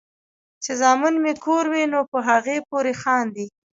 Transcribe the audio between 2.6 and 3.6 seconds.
پورې خاندي ـ